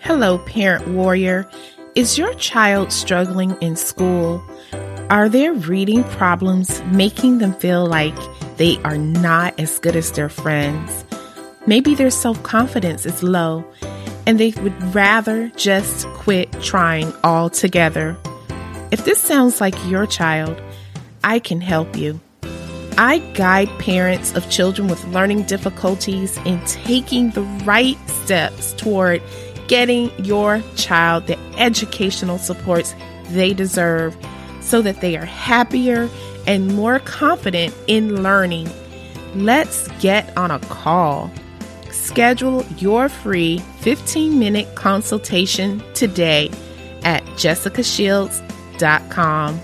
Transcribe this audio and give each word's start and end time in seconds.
Hello, 0.00 0.38
parent 0.38 0.86
warrior. 0.88 1.48
Is 1.94 2.18
your 2.18 2.32
child 2.34 2.92
struggling 2.92 3.56
in 3.60 3.76
school? 3.76 4.42
Are 5.10 5.28
their 5.28 5.52
reading 5.52 6.04
problems 6.04 6.82
making 6.84 7.38
them 7.38 7.54
feel 7.54 7.86
like 7.86 8.16
they 8.56 8.78
are 8.84 8.98
not 8.98 9.58
as 9.58 9.78
good 9.78 9.96
as 9.96 10.12
their 10.12 10.28
friends? 10.28 11.04
Maybe 11.66 11.94
their 11.94 12.10
self 12.10 12.40
confidence 12.42 13.06
is 13.06 13.22
low 13.22 13.64
and 14.26 14.38
they 14.38 14.50
would 14.62 14.94
rather 14.94 15.48
just 15.56 16.06
quit 16.08 16.52
trying 16.62 17.12
altogether. 17.24 18.16
If 18.90 19.04
this 19.04 19.20
sounds 19.20 19.60
like 19.60 19.74
your 19.86 20.06
child, 20.06 20.60
I 21.24 21.38
can 21.38 21.60
help 21.60 21.96
you. 21.96 22.20
I 22.98 23.18
guide 23.34 23.68
parents 23.78 24.34
of 24.34 24.48
children 24.50 24.88
with 24.88 25.04
learning 25.08 25.42
difficulties 25.44 26.38
in 26.44 26.64
taking 26.66 27.30
the 27.30 27.42
right 27.64 27.98
steps 28.08 28.72
toward 28.74 29.22
getting 29.68 30.10
your 30.24 30.62
child 30.76 31.26
the 31.26 31.36
educational 31.56 32.38
supports 32.38 32.94
they 33.30 33.52
deserve 33.52 34.16
so 34.60 34.80
that 34.82 35.00
they 35.00 35.16
are 35.16 35.24
happier 35.24 36.08
and 36.46 36.72
more 36.74 36.98
confident 37.00 37.74
in 37.86 38.22
learning. 38.22 38.70
Let's 39.34 39.88
get 40.00 40.36
on 40.36 40.50
a 40.50 40.58
call. 40.60 41.30
Schedule 41.90 42.66
your 42.78 43.08
free 43.08 43.62
15 43.80 44.38
minute 44.38 44.74
consultation 44.74 45.82
today 45.94 46.50
at 47.02 47.24
jessicashields.com. 47.36 49.60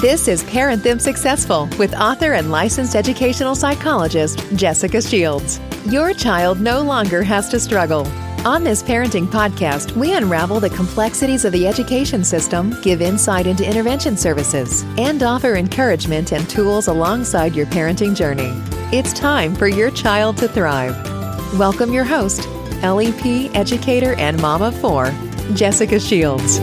This 0.00 0.26
is 0.26 0.42
Parent 0.44 0.82
Them 0.82 0.98
Successful 0.98 1.68
with 1.78 1.92
author 1.94 2.32
and 2.32 2.50
licensed 2.50 2.96
educational 2.96 3.54
psychologist 3.54 4.42
Jessica 4.56 5.02
Shields. 5.02 5.60
Your 5.86 6.14
child 6.14 6.60
no 6.60 6.80
longer 6.80 7.24
has 7.24 7.48
to 7.48 7.58
struggle. 7.58 8.06
On 8.46 8.62
this 8.62 8.84
parenting 8.84 9.26
podcast, 9.26 9.96
we 9.96 10.14
unravel 10.14 10.60
the 10.60 10.70
complexities 10.70 11.44
of 11.44 11.50
the 11.50 11.66
education 11.66 12.22
system, 12.22 12.80
give 12.82 13.02
insight 13.02 13.48
into 13.48 13.68
intervention 13.68 14.16
services, 14.16 14.84
and 14.96 15.24
offer 15.24 15.56
encouragement 15.56 16.32
and 16.32 16.48
tools 16.48 16.86
alongside 16.86 17.56
your 17.56 17.66
parenting 17.66 18.14
journey. 18.14 18.52
It's 18.96 19.12
time 19.12 19.56
for 19.56 19.66
your 19.66 19.90
child 19.90 20.36
to 20.36 20.46
thrive. 20.46 20.94
Welcome 21.58 21.92
your 21.92 22.04
host, 22.04 22.46
LEP 22.84 23.52
educator 23.56 24.14
and 24.20 24.40
mom 24.40 24.62
of 24.62 24.80
four, 24.80 25.12
Jessica 25.54 25.98
Shields. 25.98 26.60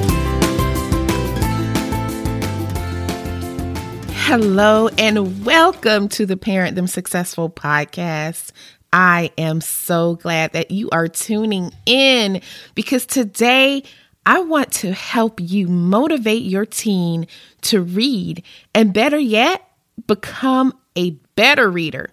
Hello 4.31 4.88
and 4.97 5.44
welcome 5.44 6.07
to 6.07 6.25
the 6.25 6.38
Parent 6.38 6.75
Them 6.75 6.88
Successful 6.88 7.49
podcast. 7.49 8.53
I 8.91 9.31
am 9.37 9.61
so 9.61 10.15
glad 10.15 10.53
that 10.53 10.71
you 10.71 10.89
are 10.91 11.07
tuning 11.07 11.71
in 11.85 12.41
because 12.75 13.05
today 13.05 13.83
I 14.25 14.41
want 14.41 14.71
to 14.73 14.93
help 14.93 15.39
you 15.39 15.67
motivate 15.67 16.43
your 16.43 16.65
teen 16.65 17.27
to 17.63 17.81
read 17.81 18.43
and 18.73 18.93
better 18.93 19.19
yet, 19.19 19.63
become 20.07 20.73
a 20.95 21.11
better 21.35 21.69
reader, 21.69 22.09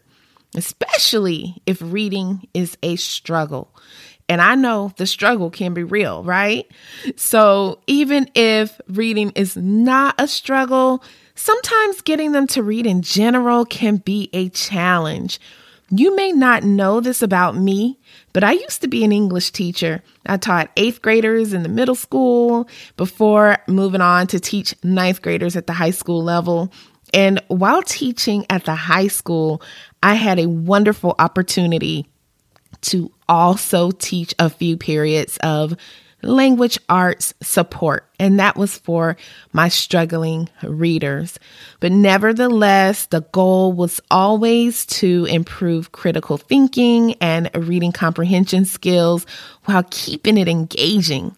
especially 0.55 1.63
if 1.67 1.81
reading 1.83 2.47
is 2.55 2.77
a 2.83 2.97
struggle. 2.97 3.75
And 4.29 4.41
I 4.41 4.57
know 4.57 4.93
the 4.97 5.07
struggle 5.07 5.51
can 5.51 5.73
be 5.73 5.85
real, 5.85 6.25
right? 6.25 6.67
So 7.15 7.81
even 7.87 8.29
if 8.35 8.81
reading 8.89 9.31
is 9.31 9.57
not 9.57 10.17
a 10.19 10.27
struggle, 10.27 11.03
Sometimes 11.37 12.01
getting 12.01 12.33
them 12.33 12.47
to 12.49 12.63
read 12.63 12.87
in 12.87 13.03
general 13.03 13.67
can 13.67 13.97
be 13.97 14.31
a 14.33 14.49
challenge. 14.49 15.39
You 15.91 16.17
may 16.17 16.33
not 16.33 16.65
know 16.65 17.01
this 17.01 17.23
about 17.23 17.57
me, 17.57 17.99
but 18.33 18.43
I 18.43 18.53
used 18.53 18.81
to 18.83 18.89
be 18.89 19.05
an 19.05 19.13
English 19.13 19.53
teacher. 19.53 20.03
I 20.27 20.37
taught 20.37 20.71
eighth 20.77 21.01
graders 21.01 21.53
in 21.53 21.63
the 21.63 21.69
middle 21.69 21.95
school 21.95 22.69
before 22.97 23.59
moving 23.69 24.01
on 24.01 24.27
to 24.29 24.41
teach 24.41 24.75
ninth 24.83 25.23
graders 25.23 25.55
at 25.55 25.69
the 25.69 25.73
high 25.73 25.93
school 25.93 26.25
level. 26.25 26.73
And 27.15 27.41
while 27.47 27.83
teaching 27.83 28.45
at 28.51 28.65
the 28.65 28.75
high 28.75 29.07
school, 29.07 29.63
I 30.03 30.15
had 30.15 30.41
a 30.41 30.49
wonderful 30.49 31.15
opportunity 31.21 32.09
to 32.83 33.13
also 33.29 33.93
teach 33.93 34.35
a 34.41 34.51
few 34.51 34.77
periods 34.77 35.37
of 35.39 35.77
language 36.27 36.79
arts 36.89 37.33
support, 37.43 38.09
and 38.19 38.39
that 38.39 38.57
was 38.57 38.77
for 38.79 39.17
my 39.53 39.69
struggling 39.69 40.49
readers. 40.63 41.39
But 41.81 41.93
nevertheless, 41.93 43.07
the 43.07 43.23
goal 43.33 43.73
was 43.73 44.01
always 44.11 44.85
to 44.87 45.25
improve 45.27 45.93
critical 45.93 46.37
thinking 46.37 47.15
and 47.15 47.51
reading 47.55 47.93
comprehension 47.93 48.65
skills 48.65 49.27
while 49.65 49.85
keeping 49.91 50.39
it 50.39 50.49
engaging. 50.49 51.37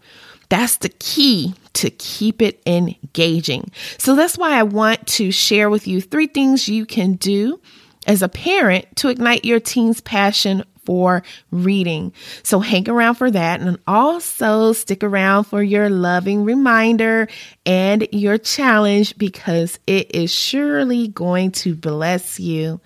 That's 0.49 0.79
the 0.79 0.89
key 0.89 1.55
to 1.75 1.91
keep 1.91 2.41
it 2.41 2.63
engaging. 2.67 3.71
So 3.99 4.17
that's 4.17 4.39
why 4.39 4.59
I 4.59 4.63
want 4.63 5.07
to 5.09 5.31
share 5.31 5.71
with 5.71 5.87
you 5.87 6.01
three 6.01 6.27
things 6.27 6.69
you 6.69 6.87
can 6.87 7.15
do 7.15 7.61
as 8.07 8.23
a 8.23 8.29
parent 8.29 8.87
to 8.97 9.11
ignite 9.11 9.45
your 9.45 9.61
teen's 9.61 10.01
passion 10.01 10.65
for 10.89 11.23
reading. 11.51 12.15
So 12.43 12.61
hang 12.61 12.89
around 12.89 13.17
for 13.17 13.31
that 13.31 13.61
and 13.61 13.79
also 13.87 14.73
stick 14.73 15.05
around 15.05 15.45
for 15.45 15.63
your 15.63 15.91
loving 15.91 16.47
reminder 16.47 17.29
and 17.67 18.09
your 18.11 18.39
challenge 18.39 19.19
because 19.19 19.79
it 19.87 20.15
is 20.15 20.33
surely 20.33 21.09
going 21.09 21.51
to 21.51 21.75
bless 21.75 22.41
you. 22.41 22.81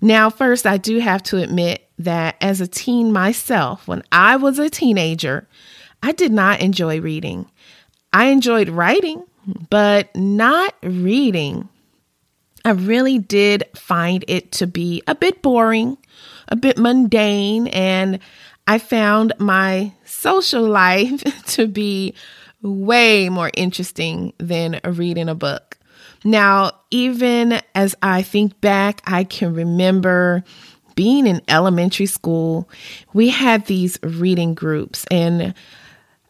Now, 0.00 0.30
first, 0.30 0.66
I 0.66 0.78
do 0.78 0.98
have 0.98 1.22
to 1.24 1.36
admit 1.36 1.88
that 2.00 2.34
as 2.40 2.60
a 2.60 2.66
teen 2.66 3.12
myself, 3.12 3.86
when 3.86 4.02
I 4.10 4.34
was 4.34 4.58
a 4.58 4.68
teenager, 4.68 5.46
I 6.02 6.10
did 6.10 6.32
not 6.32 6.60
enjoy 6.60 7.00
reading. 7.00 7.48
I 8.12 8.26
enjoyed 8.26 8.68
writing, 8.68 9.22
but 9.70 10.14
not 10.16 10.74
reading. 10.82 11.68
I 12.64 12.70
really 12.70 13.20
did 13.20 13.62
find 13.76 14.24
it 14.26 14.50
to 14.52 14.66
be 14.66 15.04
a 15.06 15.14
bit 15.14 15.40
boring 15.40 15.98
a 16.48 16.56
bit 16.56 16.78
mundane 16.78 17.68
and 17.68 18.18
I 18.66 18.78
found 18.78 19.32
my 19.38 19.92
social 20.04 20.62
life 20.68 21.22
to 21.54 21.66
be 21.66 22.14
way 22.62 23.28
more 23.28 23.50
interesting 23.54 24.32
than 24.38 24.80
reading 24.84 25.28
a 25.28 25.34
book. 25.34 25.78
Now, 26.24 26.72
even 26.90 27.60
as 27.74 27.94
I 28.02 28.22
think 28.22 28.60
back, 28.60 29.00
I 29.06 29.24
can 29.24 29.54
remember 29.54 30.42
being 30.96 31.28
in 31.28 31.40
elementary 31.46 32.06
school, 32.06 32.68
we 33.12 33.28
had 33.28 33.66
these 33.66 33.98
reading 34.02 34.54
groups 34.54 35.06
and 35.10 35.54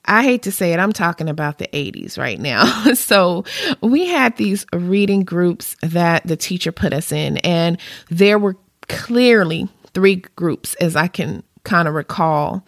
I 0.08 0.22
hate 0.22 0.42
to 0.44 0.52
say 0.52 0.72
it, 0.72 0.78
I'm 0.78 0.92
talking 0.92 1.28
about 1.28 1.58
the 1.58 1.68
80s 1.68 2.18
right 2.18 2.40
now. 2.40 2.64
so 2.94 3.44
we 3.82 4.06
had 4.06 4.36
these 4.36 4.64
reading 4.72 5.22
groups 5.22 5.76
that 5.82 6.26
the 6.26 6.36
teacher 6.36 6.72
put 6.72 6.94
us 6.94 7.12
in, 7.12 7.36
and 7.38 7.78
there 8.08 8.38
were 8.38 8.56
clearly 8.88 9.68
three 9.98 10.22
groups 10.36 10.74
as 10.76 10.94
I 10.94 11.08
can 11.08 11.42
kind 11.64 11.88
of 11.88 11.94
recall. 11.94 12.64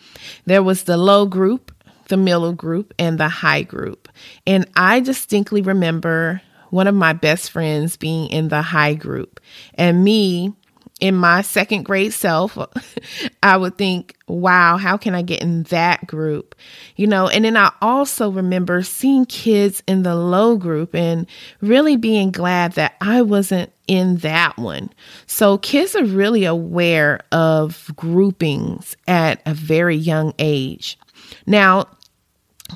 There 0.46 0.64
was 0.64 0.82
the 0.82 0.96
low 0.96 1.26
group, 1.26 1.72
the 2.08 2.16
middle 2.16 2.52
group, 2.52 2.92
and 2.98 3.18
the 3.18 3.28
high 3.28 3.62
group. 3.62 4.08
And 4.48 4.68
I 4.74 4.98
distinctly 4.98 5.62
remember 5.62 6.42
one 6.70 6.88
of 6.88 6.94
my 6.96 7.12
best 7.12 7.52
friends 7.52 7.96
being 7.96 8.28
in 8.30 8.48
the 8.48 8.62
high 8.62 8.94
group 8.94 9.38
and 9.74 10.02
me 10.02 10.52
in 11.00 11.14
my 11.14 11.42
second 11.42 11.84
grade 11.84 12.12
self, 12.12 12.58
I 13.42 13.56
would 13.56 13.76
think, 13.76 14.16
wow, 14.26 14.76
how 14.76 14.96
can 14.96 15.14
I 15.14 15.22
get 15.22 15.42
in 15.42 15.64
that 15.64 16.06
group? 16.06 16.54
You 16.96 17.06
know, 17.06 17.28
and 17.28 17.44
then 17.44 17.56
I 17.56 17.72
also 17.80 18.30
remember 18.30 18.82
seeing 18.82 19.26
kids 19.26 19.82
in 19.86 20.02
the 20.02 20.14
low 20.14 20.56
group 20.56 20.94
and 20.94 21.26
really 21.60 21.96
being 21.96 22.30
glad 22.30 22.72
that 22.72 22.96
I 23.00 23.22
wasn't 23.22 23.72
in 23.86 24.18
that 24.18 24.56
one. 24.56 24.90
So 25.26 25.58
kids 25.58 25.96
are 25.96 26.04
really 26.04 26.44
aware 26.44 27.20
of 27.32 27.90
groupings 27.96 28.96
at 29.08 29.42
a 29.46 29.54
very 29.54 29.96
young 29.96 30.34
age. 30.38 30.98
Now, 31.46 31.88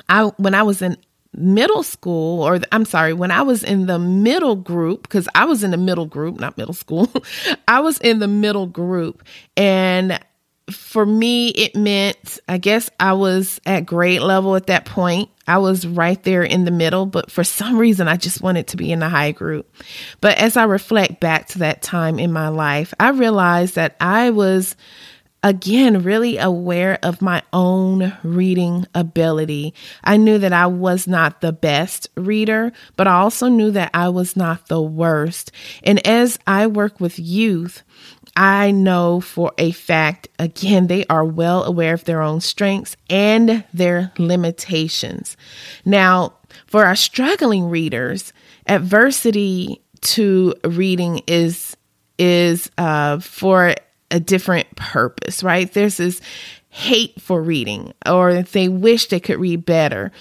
I 0.09 0.25
when 0.39 0.55
I 0.55 0.65
was 0.65 0.83
in 0.83 0.97
middle 1.37 1.83
school, 1.83 2.43
or 2.43 2.61
I'm 2.73 2.85
sorry, 2.85 3.13
when 3.13 3.31
I 3.31 3.43
was 3.43 3.63
in 3.63 3.87
the 3.87 3.99
middle 3.99 4.57
group, 4.57 5.03
because 5.03 5.29
I 5.35 5.45
was 5.45 5.63
in 5.63 5.71
the 5.71 5.77
middle 5.77 6.07
group, 6.07 6.41
not 6.41 6.57
middle 6.57 6.75
school, 6.75 7.11
I 7.69 7.81
was 7.81 7.99
in 7.99 8.19
the 8.19 8.29
middle 8.29 8.67
group. 8.67 9.23
And 9.57 10.19
for 10.71 11.05
me, 11.05 11.49
it 11.49 11.77
meant, 11.77 12.39
I 12.49 12.59
guess 12.59 12.89
I 12.99 13.13
was 13.13 13.61
at 13.67 13.81
grade 13.81 14.23
level 14.23 14.57
at 14.57 14.69
that 14.69 14.87
point. 14.87 15.29
I 15.47 15.59
was 15.59 15.87
right 15.87 16.23
there 16.23 16.43
in 16.43 16.65
the 16.65 16.71
middle, 16.71 17.05
but 17.05 17.31
for 17.31 17.45
some 17.45 17.77
reason, 17.79 18.09
I 18.09 18.17
just 18.17 18.41
wanted 18.41 18.69
to 18.69 18.79
be 18.79 18.91
in 18.91 19.01
the 19.01 19.11
high 19.11 19.33
group. 19.33 19.71
But 20.23 20.39
as 20.39 20.57
I 20.57 20.65
reflect 20.65 21.21
back 21.21 21.49
to 21.49 21.59
that 21.59 21.83
time 21.83 22.19
in 22.19 22.33
my 22.33 22.49
life, 22.49 22.95
I 22.99 23.11
realized 23.11 23.75
that 23.75 23.97
I 24.01 24.31
was 24.31 24.75
again, 25.45 26.03
really 26.03 26.39
aware 26.39 26.99
of 27.03 27.21
my 27.21 27.43
own 27.53 28.17
reading 28.25 28.87
ability. 28.95 29.75
I 30.03 30.17
knew 30.17 30.39
that 30.39 30.55
I 30.55 30.67
was 30.67 31.07
not 31.07 31.43
the 31.43 31.53
best 31.53 32.09
reader, 32.17 32.73
but 32.97 33.07
I 33.07 33.13
also 33.13 33.49
knew 33.49 33.71
that 33.73 33.91
I 33.93 34.09
was 34.09 34.37
not 34.37 34.69
the 34.69 34.81
worst. 34.81 35.53
And 35.85 36.05
as 36.07 36.39
I 36.47 36.67
work 36.67 36.99
with 36.99 37.19
youth, 37.19 37.83
I 38.35 38.71
know 38.71 39.21
for 39.21 39.53
a 39.59 39.71
fact, 39.71 40.29
again, 40.39 40.87
they 40.87 41.05
are 41.07 41.25
well 41.25 41.63
aware 41.65 41.93
of 41.93 42.05
their 42.05 42.23
own 42.23 42.41
strengths 42.41 42.97
and 43.11 43.65
their 43.73 44.13
limitations. 44.17 45.37
Now, 45.85 46.33
for 46.67 46.87
our 46.87 46.97
struggling 46.97 47.69
readers, 47.69 48.33
adversity 48.67 49.83
to 50.01 50.55
reading 50.65 51.21
is 51.27 51.77
is 52.17 52.71
uh, 52.79 53.19
for 53.19 53.75
a 54.15 54.21
different 54.21 54.77
purpose, 54.77 55.43
right? 55.43 55.71
There's 55.73 55.97
this 55.97 56.21
hate 56.69 57.21
for 57.21 57.43
reading 57.43 57.93
or 58.07 58.43
they 58.43 58.69
wish 58.69 59.09
they 59.09 59.19
could 59.19 59.41
read 59.41 59.67
better. 59.67 60.13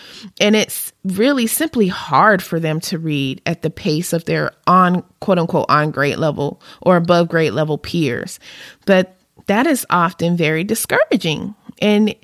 And 0.42 0.56
it's 0.56 0.92
really 1.04 1.46
simply 1.46 1.88
hard 1.88 2.42
for 2.42 2.60
them 2.60 2.80
to 2.82 2.98
read 2.98 3.42
at 3.46 3.62
the 3.62 3.70
pace 3.70 4.12
of 4.12 4.26
their 4.26 4.52
on 4.66 5.04
quote 5.20 5.38
unquote 5.38 5.68
on 5.70 5.92
grade 5.92 6.18
level 6.18 6.60
or 6.82 6.98
above 6.98 7.30
grade 7.30 7.54
level 7.54 7.78
peers. 7.78 8.40
But 8.88 9.16
that 9.46 9.68
is 9.68 9.86
often 9.92 10.36
very 10.36 10.64
discouraging. 10.64 11.54
And 11.80 12.16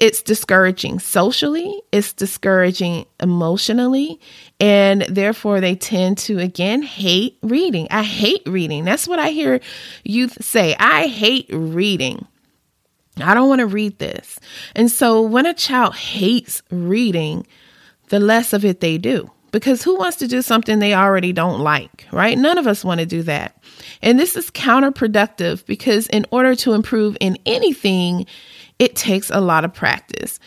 it's 0.00 0.22
discouraging 0.22 0.98
socially, 0.98 1.82
it's 1.92 2.12
discouraging 2.12 3.06
emotionally, 3.20 4.20
and 4.58 5.02
therefore 5.02 5.60
they 5.60 5.76
tend 5.76 6.18
to 6.18 6.38
again 6.38 6.82
hate 6.82 7.38
reading. 7.42 7.86
I 7.90 8.02
hate 8.02 8.42
reading. 8.46 8.84
That's 8.84 9.06
what 9.06 9.18
I 9.18 9.30
hear 9.30 9.60
youth 10.02 10.44
say. 10.44 10.74
I 10.78 11.06
hate 11.06 11.46
reading. 11.50 12.26
I 13.18 13.34
don't 13.34 13.48
want 13.48 13.60
to 13.60 13.66
read 13.66 13.98
this. 13.98 14.40
And 14.74 14.90
so 14.90 15.22
when 15.22 15.46
a 15.46 15.54
child 15.54 15.94
hates 15.94 16.62
reading, 16.70 17.46
the 18.08 18.18
less 18.18 18.52
of 18.52 18.64
it 18.64 18.80
they 18.80 18.98
do. 18.98 19.30
Because 19.52 19.84
who 19.84 19.96
wants 19.96 20.16
to 20.16 20.26
do 20.26 20.42
something 20.42 20.80
they 20.80 20.94
already 20.94 21.32
don't 21.32 21.60
like, 21.60 22.08
right? 22.10 22.36
None 22.36 22.58
of 22.58 22.66
us 22.66 22.84
want 22.84 22.98
to 22.98 23.06
do 23.06 23.22
that. 23.22 23.56
And 24.02 24.18
this 24.18 24.34
is 24.34 24.50
counterproductive 24.50 25.64
because 25.64 26.08
in 26.08 26.26
order 26.32 26.56
to 26.56 26.72
improve 26.72 27.16
in 27.20 27.38
anything, 27.46 28.26
it 28.78 28.96
takes 28.96 29.30
a 29.30 29.40
lot 29.40 29.64
of 29.64 29.74
practice. 29.74 30.38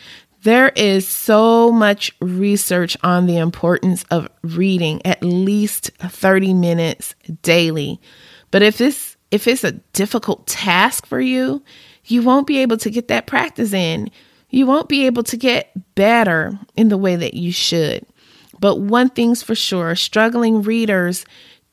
There 0.42 0.68
is 0.70 1.06
so 1.08 1.72
much 1.72 2.12
research 2.20 2.96
on 3.02 3.26
the 3.26 3.38
importance 3.38 4.04
of 4.10 4.28
reading 4.42 5.04
at 5.04 5.22
least 5.22 5.90
30 5.98 6.54
minutes 6.54 7.14
daily. 7.42 8.00
But 8.50 8.62
if 8.62 8.78
this 8.78 9.16
if 9.30 9.46
it's 9.46 9.64
a 9.64 9.72
difficult 9.92 10.46
task 10.46 11.06
for 11.06 11.20
you, 11.20 11.62
you 12.04 12.22
won't 12.22 12.46
be 12.46 12.58
able 12.58 12.78
to 12.78 12.90
get 12.90 13.08
that 13.08 13.26
practice 13.26 13.72
in. 13.72 14.10
You 14.48 14.64
won't 14.64 14.88
be 14.88 15.04
able 15.04 15.22
to 15.24 15.36
get 15.36 15.70
better 15.94 16.58
in 16.74 16.88
the 16.88 16.96
way 16.96 17.16
that 17.16 17.34
you 17.34 17.52
should. 17.52 18.06
But 18.58 18.76
one 18.76 19.10
thing's 19.10 19.42
for 19.42 19.54
sure 19.54 19.94
struggling 19.94 20.62
readers 20.62 21.26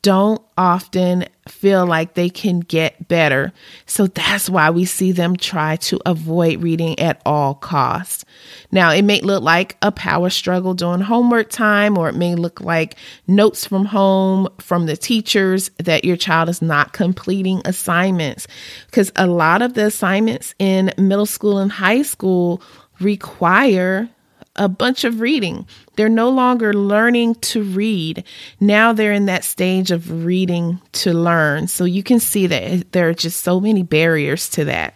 don't 0.06 0.40
often 0.56 1.26
feel 1.48 1.88
like 1.88 2.14
they 2.14 2.30
can 2.30 2.60
get 2.60 3.08
better. 3.08 3.52
So 3.88 4.06
that's 4.06 4.48
why 4.48 4.70
we 4.70 4.86
see 4.86 5.12
them 5.12 5.36
try 5.36 5.78
to 5.78 6.00
avoid 6.06 6.62
reading 6.62 7.00
at 7.00 7.20
all 7.26 7.56
costs. 7.56 8.24
Now, 8.72 8.92
it 8.92 9.02
may 9.02 9.20
look 9.22 9.42
like 9.42 9.78
a 9.82 9.92
power 9.92 10.30
struggle 10.30 10.76
during 10.76 11.02
homework 11.02 11.50
time, 11.50 11.98
or 11.98 12.08
it 12.08 12.16
may 12.16 12.36
look 12.36 12.62
like 12.62 12.98
notes 13.26 13.66
from 13.66 13.86
home 13.86 14.48
from 14.60 14.86
the 14.86 14.96
teachers 14.96 15.72
that 15.80 16.06
your 16.06 16.18
child 16.18 16.50
is 16.50 16.62
not 16.62 16.94
completing 16.94 17.64
assignments. 17.66 18.46
Because 18.86 19.12
a 19.16 19.26
lot 19.26 19.64
of 19.64 19.74
the 19.74 19.88
assignments 19.88 20.54
in 20.60 20.94
middle 21.00 21.26
school 21.26 21.58
and 21.58 21.72
high 21.72 22.04
school 22.04 22.62
require 23.00 24.08
a 24.56 24.70
bunch 24.70 25.04
of 25.04 25.20
reading. 25.20 25.68
They're 25.96 26.10
no 26.10 26.30
longer 26.30 26.74
learning 26.74 27.36
to 27.36 27.64
read. 27.64 28.24
Now 28.60 28.94
they're 28.94 29.12
in 29.12 29.26
that 29.26 29.44
stage 29.44 29.92
of 29.92 30.26
reading 30.26 30.82
to 30.94 31.14
learn. 31.14 31.68
So 31.68 31.84
you 31.84 32.04
can 32.04 32.20
see 32.20 32.48
that 32.48 32.92
there 32.92 33.10
are 33.10 33.14
just 33.14 33.44
so 33.44 33.60
many 33.60 33.84
barriers 33.84 34.50
to 34.52 34.66
that. 34.66 34.96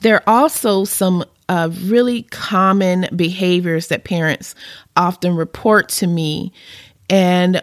There 0.00 0.16
are 0.16 0.24
also 0.26 0.84
some 0.84 1.24
uh, 1.48 1.70
really 1.84 2.22
common 2.24 3.08
behaviors 3.14 3.88
that 3.88 4.04
parents 4.04 4.54
often 4.96 5.36
report 5.36 5.88
to 5.90 6.06
me. 6.06 6.52
And 7.08 7.62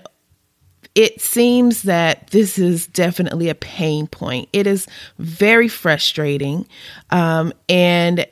it 0.96 1.20
seems 1.20 1.84
that 1.84 2.28
this 2.28 2.60
is 2.60 2.88
definitely 2.88 3.50
a 3.50 3.56
pain 3.56 4.08
point. 4.08 4.48
It 4.54 4.68
is 4.68 4.88
very 5.18 5.68
frustrating. 5.68 6.68
Um, 7.10 7.52
and 7.68 8.26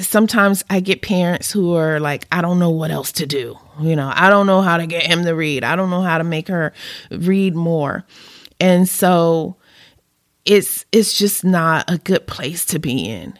sometimes 0.00 0.64
I 0.70 0.80
get 0.80 1.02
parents 1.02 1.50
who 1.50 1.74
are 1.74 2.00
like, 2.00 2.26
I 2.30 2.40
don't 2.40 2.58
know 2.58 2.70
what 2.70 2.90
else 2.90 3.12
to 3.12 3.26
do. 3.26 3.58
You 3.80 3.96
know, 3.96 4.10
I 4.14 4.30
don't 4.30 4.46
know 4.46 4.60
how 4.60 4.76
to 4.76 4.86
get 4.86 5.06
him 5.06 5.24
to 5.24 5.32
read. 5.32 5.64
I 5.64 5.76
don't 5.76 5.90
know 5.90 6.02
how 6.02 6.18
to 6.18 6.24
make 6.24 6.48
her 6.48 6.72
read 7.10 7.54
more. 7.54 8.04
And 8.60 8.88
so 8.88 9.56
it's 10.44 10.84
it's 10.92 11.16
just 11.16 11.44
not 11.44 11.84
a 11.88 11.98
good 11.98 12.26
place 12.26 12.64
to 12.66 12.78
be 12.78 13.08
in. 13.08 13.38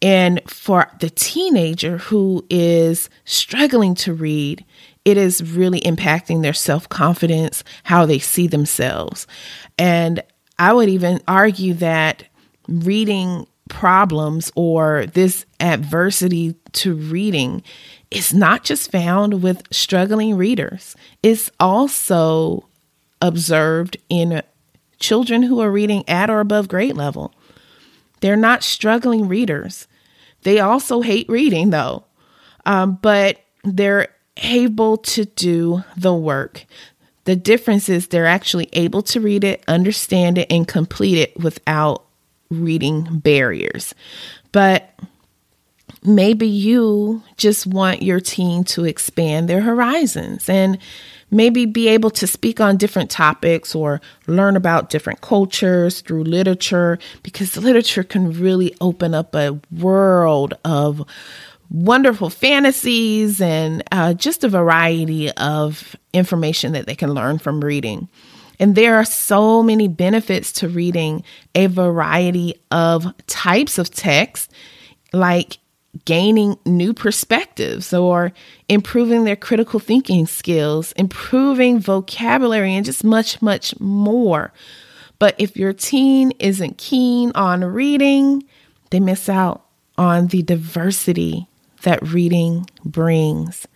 And 0.00 0.40
for 0.46 0.90
the 1.00 1.10
teenager 1.10 1.98
who 1.98 2.44
is 2.48 3.10
struggling 3.24 3.94
to 3.96 4.14
read, 4.14 4.64
it 5.04 5.16
is 5.16 5.52
really 5.54 5.80
impacting 5.80 6.42
their 6.42 6.52
self-confidence, 6.52 7.64
how 7.82 8.06
they 8.06 8.18
see 8.18 8.46
themselves. 8.46 9.26
And 9.76 10.22
I 10.58 10.72
would 10.72 10.88
even 10.88 11.20
argue 11.26 11.74
that 11.74 12.24
reading 12.68 13.46
problems 13.68 14.50
or 14.54 15.06
this 15.06 15.46
adversity 15.60 16.54
to 16.72 16.94
reading 16.94 17.62
is 18.10 18.32
not 18.32 18.64
just 18.64 18.90
found 18.90 19.42
with 19.42 19.62
struggling 19.70 20.36
readers, 20.36 20.96
it's 21.22 21.50
also 21.60 22.68
observed 23.20 23.96
in 24.08 24.42
children 24.98 25.42
who 25.42 25.60
are 25.60 25.70
reading 25.70 26.04
at 26.08 26.30
or 26.30 26.40
above 26.40 26.68
grade 26.68 26.96
level. 26.96 27.34
They're 28.20 28.36
not 28.36 28.62
struggling 28.62 29.28
readers. 29.28 29.86
They 30.42 30.60
also 30.60 31.00
hate 31.00 31.28
reading, 31.28 31.70
though, 31.70 32.04
um, 32.66 32.98
but 33.00 33.40
they're 33.64 34.08
able 34.38 34.96
to 34.98 35.24
do 35.24 35.84
the 35.96 36.14
work. 36.14 36.64
The 37.24 37.36
difference 37.36 37.88
is 37.88 38.06
they're 38.06 38.26
actually 38.26 38.68
able 38.72 39.02
to 39.02 39.20
read 39.20 39.44
it, 39.44 39.62
understand 39.68 40.38
it, 40.38 40.46
and 40.50 40.66
complete 40.66 41.18
it 41.18 41.38
without 41.38 42.07
reading 42.50 43.18
barriers. 43.18 43.94
But 44.52 44.98
maybe 46.04 46.46
you 46.46 47.22
just 47.36 47.66
want 47.66 48.02
your 48.02 48.20
teen 48.20 48.64
to 48.64 48.84
expand 48.84 49.48
their 49.48 49.60
horizons 49.60 50.48
and 50.48 50.78
maybe 51.30 51.66
be 51.66 51.88
able 51.88 52.10
to 52.10 52.26
speak 52.26 52.60
on 52.60 52.76
different 52.76 53.10
topics 53.10 53.74
or 53.74 54.00
learn 54.26 54.56
about 54.56 54.90
different 54.90 55.20
cultures 55.20 56.00
through 56.00 56.24
literature 56.24 56.98
because 57.22 57.56
literature 57.56 58.02
can 58.02 58.32
really 58.32 58.74
open 58.80 59.14
up 59.14 59.34
a 59.34 59.58
world 59.70 60.54
of 60.64 61.04
wonderful 61.70 62.30
fantasies 62.30 63.40
and 63.40 63.82
uh, 63.92 64.14
just 64.14 64.42
a 64.42 64.48
variety 64.48 65.30
of 65.32 65.94
information 66.14 66.72
that 66.72 66.86
they 66.86 66.94
can 66.94 67.12
learn 67.12 67.38
from 67.38 67.60
reading. 67.62 68.08
And 68.60 68.74
there 68.74 68.96
are 68.96 69.04
so 69.04 69.62
many 69.62 69.88
benefits 69.88 70.52
to 70.54 70.68
reading 70.68 71.22
a 71.54 71.66
variety 71.66 72.54
of 72.70 73.06
types 73.26 73.78
of 73.78 73.90
text, 73.90 74.50
like 75.12 75.58
gaining 76.04 76.58
new 76.64 76.92
perspectives 76.92 77.92
or 77.92 78.32
improving 78.68 79.24
their 79.24 79.36
critical 79.36 79.80
thinking 79.80 80.26
skills, 80.26 80.92
improving 80.92 81.78
vocabulary, 81.80 82.74
and 82.74 82.84
just 82.84 83.04
much, 83.04 83.40
much 83.40 83.78
more. 83.80 84.52
But 85.18 85.34
if 85.38 85.56
your 85.56 85.72
teen 85.72 86.32
isn't 86.38 86.78
keen 86.78 87.32
on 87.34 87.64
reading, 87.64 88.44
they 88.90 89.00
miss 89.00 89.28
out 89.28 89.64
on 89.96 90.28
the 90.28 90.42
diversity 90.42 91.48
that 91.82 92.02
reading 92.02 92.68
brings. 92.84 93.66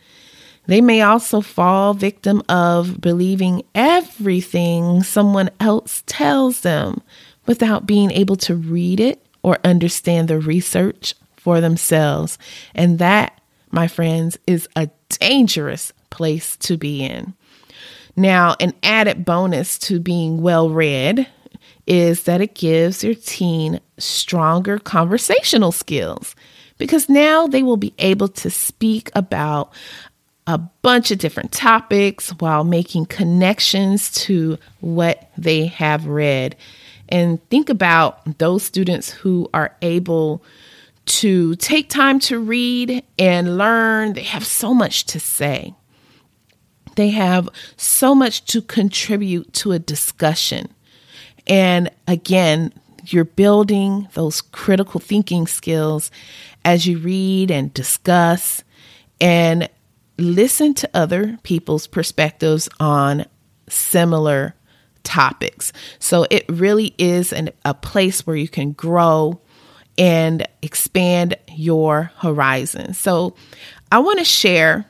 They 0.73 0.81
may 0.81 1.02
also 1.02 1.43
fall 1.43 1.93
victim 1.93 2.43
of 2.49 2.99
believing 2.99 3.62
everything 3.75 5.02
someone 5.02 5.50
else 5.61 6.02
tells 6.07 6.62
them 6.62 7.02
without 7.45 7.85
being 7.85 8.11
able 8.11 8.37
to 8.37 8.55
read 8.57 8.99
it 8.99 9.23
or 9.43 9.59
understand 9.64 10.29
the 10.29 10.41
research 10.41 11.14
for 11.37 11.61
themselves. 11.61 12.38
And 12.75 12.99
that, 13.00 13.38
my 13.71 13.87
friends, 13.87 14.38
is 14.47 14.67
a 14.75 14.88
dangerous 15.21 15.93
place 16.09 16.57
to 16.61 16.79
be 16.79 17.05
in. 17.05 17.35
Now, 18.17 18.57
an 18.59 18.73
added 18.83 19.26
bonus 19.26 19.79
to 19.81 20.00
being 20.00 20.41
well 20.41 20.71
read 20.71 21.29
is 21.87 22.23
that 22.23 22.41
it 22.41 22.55
gives 22.55 23.05
your 23.05 23.14
teen 23.14 23.79
stronger 23.99 24.79
conversational 24.79 25.73
skills 25.73 26.35
because 26.79 27.11
now 27.11 27.47
they 27.47 27.62
will 27.62 27.76
be 27.76 27.93
able 27.99 28.29
to 28.29 28.49
speak 28.50 29.11
about 29.14 29.73
a 30.46 30.58
bunch 30.58 31.11
of 31.11 31.18
different 31.18 31.52
topics 31.52 32.30
while 32.30 32.64
making 32.64 33.06
connections 33.06 34.11
to 34.11 34.58
what 34.80 35.30
they 35.38 35.66
have 35.66 36.06
read. 36.06 36.56
And 37.08 37.46
think 37.49 37.68
about 37.68 38.38
those 38.38 38.62
students 38.62 39.11
who 39.11 39.49
are 39.54 39.76
able 39.82 40.42
to 41.04 41.54
take 41.56 41.88
time 41.88 42.18
to 42.20 42.38
read 42.38 43.04
and 43.18 43.58
learn. 43.58 44.14
They 44.14 44.22
have 44.22 44.46
so 44.46 44.72
much 44.72 45.04
to 45.06 45.20
say, 45.20 45.75
they 46.96 47.11
have 47.11 47.49
so 47.76 48.14
much 48.14 48.44
to 48.46 48.62
contribute 48.62 49.52
to 49.54 49.72
a 49.72 49.78
discussion. 49.78 50.72
And 51.46 51.90
again, 52.06 52.72
you're 53.06 53.25
building 53.25 54.08
those 54.14 54.40
critical 54.40 55.00
thinking 55.00 55.46
skills 55.46 56.11
as 56.64 56.87
you 56.87 56.99
read 56.99 57.50
and 57.50 57.75
discuss 57.75 58.62
and 59.20 59.68
listen 60.19 60.75
to 60.75 60.90
other 60.95 61.38
people's 61.42 61.87
perspectives 61.87 62.69
on 62.81 63.26
similar 63.69 64.54
topics. 65.02 65.73
So 65.99 66.26
it 66.31 66.45
really 66.49 66.95
is 66.99 67.33
an, 67.33 67.50
a 67.64 67.75
place 67.75 68.26
where 68.26 68.37
you 68.37 68.49
can 68.49 68.73
grow 68.73 69.40
and 69.99 70.47
expand 70.62 71.37
your 71.54 72.12
horizon. 72.19 72.95
So 72.95 73.35
I 73.90 73.99
want 73.99 74.19
to 74.21 74.25
share 74.25 74.87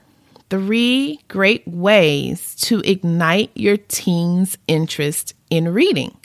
three 0.50 1.18
great 1.28 1.66
ways 1.66 2.54
to 2.56 2.80
ignite 2.80 3.50
your 3.54 3.76
teens' 3.76 4.58
interest 4.68 5.34
in 5.50 5.72
reading. 5.72 6.16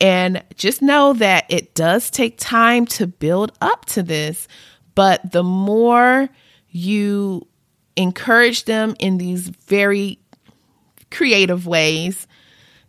And 0.00 0.42
just 0.56 0.80
know 0.80 1.12
that 1.14 1.44
it 1.50 1.74
does 1.74 2.10
take 2.10 2.38
time 2.38 2.86
to 2.86 3.06
build 3.06 3.52
up 3.60 3.84
to 3.86 4.02
this, 4.02 4.48
but 4.94 5.30
the 5.30 5.42
more 5.42 6.30
you 6.70 7.46
encourage 7.96 8.64
them 8.64 8.94
in 8.98 9.18
these 9.18 9.48
very 9.48 10.18
creative 11.10 11.66
ways, 11.66 12.26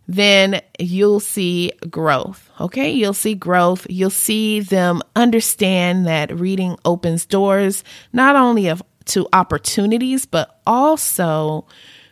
then 0.08 0.60
you'll 0.78 1.20
see 1.20 1.72
growth. 1.90 2.50
Okay, 2.60 2.90
you'll 2.90 3.14
see 3.14 3.34
growth. 3.34 3.86
You'll 3.88 4.10
see 4.10 4.60
them 4.60 5.02
understand 5.16 6.06
that 6.06 6.34
reading 6.38 6.76
opens 6.84 7.24
doors 7.26 7.84
not 8.12 8.36
only 8.36 8.68
of 8.68 8.82
to 9.06 9.28
opportunities, 9.32 10.26
but 10.26 10.60
also 10.66 11.66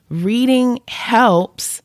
reading 0.09 0.81
helps 0.89 1.83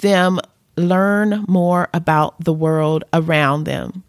them 0.00 0.38
learn 0.76 1.44
more 1.48 1.88
about 1.94 2.44
the 2.44 2.52
world 2.52 3.04
around 3.12 3.64
them. 3.64 4.04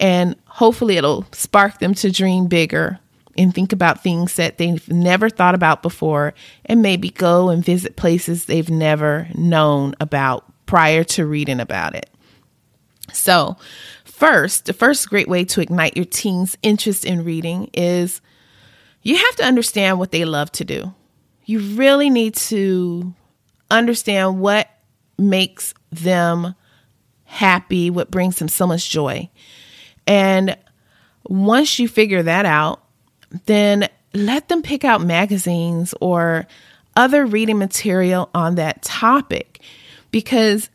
And 0.00 0.36
hopefully, 0.46 0.96
it'll 0.96 1.26
spark 1.32 1.78
them 1.78 1.94
to 1.94 2.12
dream 2.12 2.46
bigger 2.46 2.98
and 3.38 3.54
think 3.54 3.72
about 3.72 4.02
things 4.02 4.34
that 4.36 4.58
they've 4.58 4.86
never 4.90 5.30
thought 5.30 5.54
about 5.54 5.80
before, 5.80 6.34
and 6.66 6.82
maybe 6.82 7.10
go 7.10 7.48
and 7.48 7.64
visit 7.64 7.96
places 7.96 8.44
they've 8.44 8.68
never 8.68 9.28
known 9.34 9.94
about 10.00 10.44
prior 10.66 11.04
to 11.04 11.24
reading 11.24 11.60
about 11.60 11.94
it. 11.94 12.10
So, 13.12 13.56
first, 14.04 14.66
the 14.66 14.72
first 14.72 15.08
great 15.08 15.28
way 15.28 15.44
to 15.46 15.60
ignite 15.60 15.96
your 15.96 16.04
teens' 16.04 16.58
interest 16.62 17.04
in 17.04 17.24
reading 17.24 17.70
is 17.72 18.20
you 19.02 19.16
have 19.16 19.36
to 19.36 19.44
understand 19.44 19.98
what 19.98 20.10
they 20.10 20.24
love 20.24 20.52
to 20.52 20.64
do. 20.64 20.92
You 21.44 21.60
really 21.76 22.10
need 22.10 22.34
to 22.34 23.14
understand 23.70 24.40
what 24.40 24.68
makes 25.16 25.72
them 25.90 26.54
happy, 27.24 27.88
what 27.88 28.10
brings 28.10 28.36
them 28.38 28.48
so 28.48 28.66
much 28.66 28.90
joy. 28.90 29.30
And 30.06 30.56
once 31.24 31.78
you 31.78 31.88
figure 31.88 32.22
that 32.22 32.44
out, 32.44 32.82
then 33.46 33.88
let 34.14 34.48
them 34.48 34.62
pick 34.62 34.84
out 34.84 35.00
magazines 35.02 35.94
or 36.00 36.46
other 36.96 37.26
reading 37.26 37.58
material 37.58 38.30
on 38.34 38.56
that 38.56 38.82
topic 38.82 39.60
because 40.10 40.70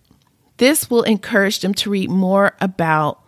this 0.58 0.90
will 0.90 1.04
encourage 1.04 1.60
them 1.60 1.74
to 1.74 1.90
read 1.90 2.10
more 2.10 2.56
about 2.62 3.20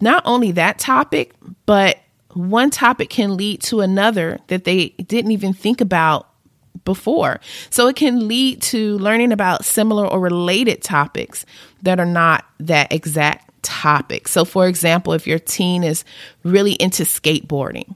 not 0.00 0.22
only 0.26 0.52
that 0.52 0.78
topic, 0.78 1.34
but 1.64 1.98
one 2.32 2.70
topic 2.70 3.08
can 3.08 3.36
lead 3.36 3.62
to 3.62 3.80
another 3.80 4.38
that 4.48 4.64
they 4.64 4.88
didn't 4.88 5.30
even 5.30 5.52
think 5.52 5.80
about 5.80 6.28
before. 6.84 7.40
So 7.70 7.88
it 7.88 7.96
can 7.96 8.28
lead 8.28 8.62
to 8.62 8.98
learning 8.98 9.32
about 9.32 9.64
similar 9.64 10.06
or 10.06 10.20
related 10.20 10.82
topics 10.82 11.46
that 11.82 11.98
are 11.98 12.06
not 12.06 12.44
that 12.60 12.92
exact 12.92 13.50
topic. 13.62 14.28
So, 14.28 14.44
for 14.44 14.68
example, 14.68 15.12
if 15.12 15.26
your 15.26 15.38
teen 15.38 15.82
is 15.82 16.04
really 16.44 16.72
into 16.72 17.04
skateboarding, 17.04 17.94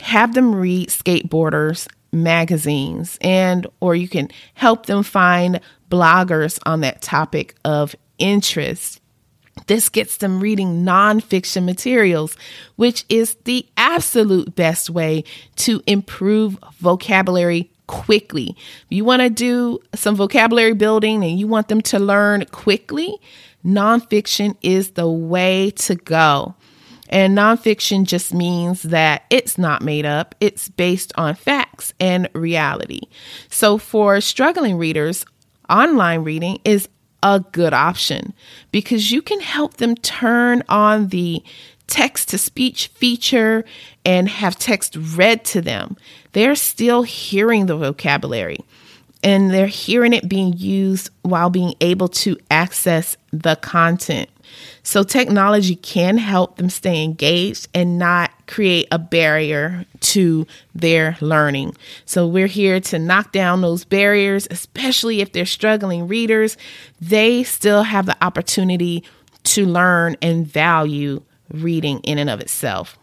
have 0.00 0.34
them 0.34 0.54
read 0.54 0.88
skateboarders 0.88 1.86
magazines 2.12 3.16
and 3.20 3.66
or 3.80 3.94
you 3.94 4.08
can 4.08 4.28
help 4.54 4.86
them 4.86 5.02
find 5.02 5.60
bloggers 5.90 6.58
on 6.66 6.80
that 6.80 7.00
topic 7.00 7.54
of 7.64 7.94
interest 8.18 9.00
this 9.66 9.88
gets 9.88 10.16
them 10.18 10.40
reading 10.40 10.84
nonfiction 10.84 11.64
materials, 11.64 12.36
which 12.76 13.04
is 13.08 13.36
the 13.44 13.66
absolute 13.76 14.54
best 14.54 14.90
way 14.90 15.24
to 15.56 15.82
improve 15.86 16.58
vocabulary 16.78 17.70
quickly. 17.86 18.56
If 18.56 18.86
you 18.90 19.04
want 19.04 19.22
to 19.22 19.30
do 19.30 19.80
some 19.94 20.16
vocabulary 20.16 20.74
building 20.74 21.24
and 21.24 21.38
you 21.38 21.46
want 21.46 21.68
them 21.68 21.80
to 21.82 21.98
learn 21.98 22.46
quickly, 22.46 23.16
nonfiction 23.64 24.56
is 24.62 24.92
the 24.92 25.08
way 25.08 25.70
to 25.72 25.94
go. 25.94 26.54
And 27.10 27.36
nonfiction 27.36 28.04
just 28.04 28.32
means 28.32 28.82
that 28.84 29.24
it's 29.30 29.58
not 29.58 29.82
made 29.82 30.06
up, 30.06 30.34
it's 30.40 30.68
based 30.68 31.12
on 31.16 31.34
facts 31.34 31.92
and 32.00 32.28
reality. 32.32 33.02
So 33.50 33.78
for 33.78 34.20
struggling 34.20 34.78
readers, 34.78 35.26
online 35.68 36.22
reading 36.22 36.60
is 36.64 36.88
a 37.22 37.40
good 37.52 37.74
option 37.74 38.32
because 38.70 39.10
you 39.10 39.20
can 39.20 39.40
help 39.40 39.74
them 39.74 39.96
turn 39.96 40.62
on 40.68 41.08
the 41.08 41.42
text 41.88 42.28
to 42.30 42.38
speech 42.38 42.86
feature 42.94 43.64
and 44.04 44.28
have 44.28 44.56
text 44.56 44.96
read 44.96 45.44
to 45.44 45.60
them. 45.60 45.96
They're 46.32 46.54
still 46.54 47.02
hearing 47.02 47.66
the 47.66 47.76
vocabulary 47.76 48.60
and 49.22 49.50
they're 49.50 49.66
hearing 49.66 50.12
it 50.12 50.28
being 50.28 50.54
used 50.56 51.10
while 51.22 51.50
being 51.50 51.74
able 51.80 52.08
to 52.08 52.36
access 52.50 53.16
the 53.32 53.56
content. 53.56 54.28
So, 54.82 55.04
technology 55.04 55.76
can 55.76 56.18
help 56.18 56.56
them 56.56 56.70
stay 56.70 57.04
engaged 57.04 57.68
and 57.72 57.98
not 57.98 58.32
create 58.46 58.88
a 58.90 58.98
barrier 58.98 59.84
to 60.00 60.46
their 60.74 61.16
learning. 61.20 61.76
So, 62.04 62.26
we're 62.26 62.48
here 62.48 62.80
to 62.80 62.98
knock 62.98 63.30
down 63.30 63.60
those 63.60 63.84
barriers, 63.84 64.48
especially 64.50 65.20
if 65.20 65.32
they're 65.32 65.46
struggling 65.46 66.08
readers. 66.08 66.56
They 67.00 67.44
still 67.44 67.84
have 67.84 68.06
the 68.06 68.16
opportunity 68.24 69.04
to 69.44 69.66
learn 69.66 70.16
and 70.20 70.46
value 70.46 71.22
reading 71.52 72.00
in 72.00 72.18
and 72.18 72.30
of 72.30 72.40
itself. 72.40 72.98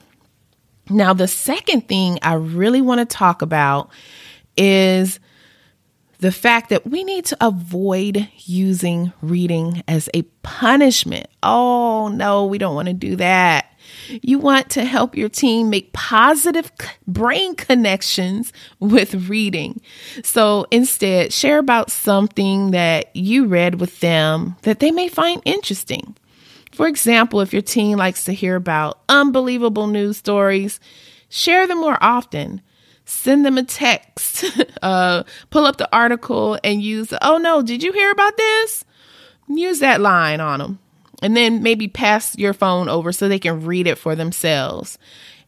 Now, 0.90 1.14
the 1.14 1.28
second 1.28 1.88
thing 1.88 2.20
I 2.22 2.34
really 2.34 2.82
want 2.82 3.00
to 3.00 3.18
talk 3.18 3.42
about 3.42 3.90
is 4.56 5.20
the 6.20 6.32
fact 6.32 6.70
that 6.70 6.88
we 6.88 7.04
need 7.04 7.26
to 7.26 7.38
avoid 7.42 8.28
using 8.38 9.14
reading 9.22 9.84
as 9.88 10.10
a 10.14 10.24
punishment. 10.44 11.28
Oh, 11.44 12.08
no, 12.08 12.46
we 12.46 12.58
don't 12.58 12.76
want 12.76 12.88
to 12.88 12.94
do 12.94 13.16
that. 13.18 13.72
You 14.22 14.40
want 14.40 14.70
to 14.72 14.84
help 14.84 15.16
your 15.16 15.30
team 15.30 15.70
make 15.70 15.94
positive 15.94 16.72
brain 17.08 17.56
connections 17.56 18.52
with 18.80 19.30
reading. 19.30 19.82
So 20.24 20.66
instead, 20.72 21.32
share 21.32 21.60
about 21.60 21.92
something 21.92 22.72
that 22.72 23.16
you 23.16 23.46
read 23.46 23.80
with 23.80 24.00
them 24.00 24.56
that 24.64 24.80
they 24.80 24.92
may 24.92 25.08
find 25.08 25.42
interesting. 25.46 26.16
For 26.72 26.88
example, 26.88 27.42
if 27.42 27.54
your 27.54 27.62
team 27.62 27.98
likes 27.98 28.24
to 28.26 28.34
hear 28.34 28.56
about 28.56 29.00
unbelievable 29.10 29.88
news 29.88 30.18
stories, 30.18 30.80
share 31.30 31.68
them 31.68 31.80
more 31.80 31.98
often 32.02 32.62
send 33.08 33.46
them 33.46 33.58
a 33.58 33.64
text, 33.64 34.44
uh, 34.82 35.24
pull 35.50 35.66
up 35.66 35.78
the 35.78 35.90
article 35.96 36.60
and 36.64 36.82
use, 36.82 37.14
oh 37.22 37.38
no, 37.38 37.62
did 37.62 37.82
you 37.82 37.94
hear 37.94 38.12
about 38.12 38.38
this? 38.38 38.86
Use 39.48 39.80
that 39.80 40.02
line 40.02 40.42
on 40.42 40.60
them. 40.60 40.80
And 41.22 41.36
then 41.36 41.64
maybe 41.64 41.88
pass 41.88 42.38
your 42.38 42.54
phone 42.54 42.90
over 42.90 43.12
so 43.12 43.28
they 43.28 43.40
can 43.40 43.66
read 43.66 43.88
it 43.88 43.98
for 43.98 44.14
themselves. 44.14 45.00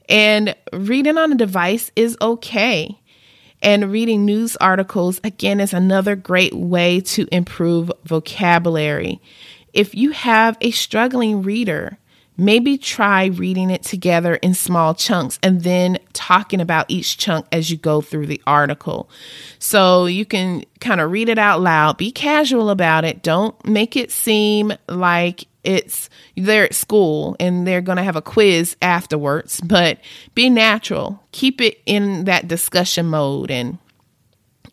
And 0.08 0.56
reading 0.74 1.18
on 1.18 1.34
a 1.34 1.36
device 1.36 1.92
is 1.96 2.18
okay. 2.22 3.00
And 3.62 3.92
reading 3.92 4.26
news 4.26 4.56
articles, 4.58 5.20
again, 5.24 5.60
is 5.60 5.74
another 5.74 6.16
great 6.16 6.54
way 6.54 7.02
to 7.02 7.28
improve 7.32 7.92
vocabulary. 8.06 9.22
If 9.74 9.94
you 9.94 10.12
have 10.12 10.58
a 10.62 10.72
struggling 10.72 11.44
reader, 11.44 12.00
maybe 12.40 12.78
try 12.78 13.26
reading 13.26 13.70
it 13.70 13.84
together 13.84 14.36
in 14.36 14.54
small 14.54 14.96
chunks 14.96 15.38
and 15.44 15.62
then 15.64 16.00
talking 16.14 16.62
about 16.62 16.86
each 16.88 17.18
chunk 17.18 17.46
as 17.52 17.70
you 17.70 17.78
go 17.78 18.02
through 18.02 18.26
the 18.26 18.42
article. 18.48 19.10
So 19.60 20.06
you 20.06 20.26
can 20.26 20.64
kind 20.80 21.02
of 21.02 21.12
read 21.12 21.30
it 21.30 21.38
out 21.38 21.62
loud, 21.62 21.98
be 21.98 22.12
casual 22.12 22.70
about 22.70 23.04
it. 23.04 23.22
Don't 23.22 23.64
make 23.66 23.96
it 23.98 24.12
seem 24.12 24.74
like 24.88 25.46
it's 25.64 26.10
they're 26.38 26.64
at 26.64 26.74
school 26.74 27.36
and 27.40 27.68
they're 27.68 27.82
going 27.82 27.98
to 27.98 28.04
have 28.04 28.16
a 28.16 28.22
quiz 28.22 28.78
afterwards, 28.82 29.60
but 29.62 30.00
be 30.34 30.50
natural. 30.50 31.22
Keep 31.34 31.60
it 31.60 31.82
in 31.86 32.24
that 32.26 32.48
discussion 32.48 33.08
mode 33.08 33.52
and 33.52 33.78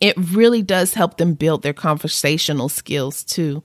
it 0.01 0.15
really 0.17 0.63
does 0.63 0.95
help 0.95 1.17
them 1.17 1.35
build 1.35 1.63
their 1.63 1.73
conversational 1.73 2.69
skills 2.69 3.25
too 3.25 3.63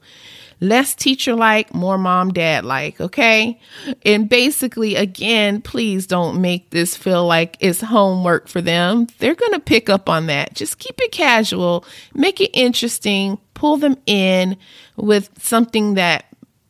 less 0.62 0.94
teacher 0.94 1.34
like, 1.34 1.74
more 1.74 1.98
mom 1.98 2.32
dad 2.32 2.64
like, 2.64 3.00
okay? 3.00 3.60
And 4.06 4.28
basically, 4.28 4.94
again, 4.94 5.60
please 5.60 6.06
don't 6.06 6.40
make 6.40 6.70
this 6.70 6.96
feel 6.96 7.26
like 7.26 7.56
it's 7.60 7.80
homework 7.80 8.46
for 8.46 8.62
them. 8.62 9.08
They're 9.18 9.34
going 9.34 9.52
to 9.52 9.60
pick 9.60 9.90
up 9.90 10.08
on 10.08 10.26
that. 10.26 10.54
Just 10.54 10.78
keep 10.78 11.00
it 11.00 11.10
casual, 11.10 11.84
make 12.14 12.40
it 12.40 12.50
interesting, 12.54 13.38
pull 13.54 13.76
them 13.76 13.96
in 14.06 14.56
with 14.96 15.30
something 15.42 15.94
that 15.94 16.26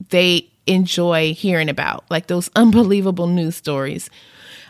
they 0.09 0.49
enjoy 0.67 1.35
hearing 1.35 1.69
about, 1.69 2.05
like 2.11 2.29
those 2.29 2.51
unbelievable 2.57 3.27
news 3.27 3.57
stories. 3.57 4.09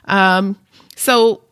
Um, 0.06 0.58
so 0.96 1.42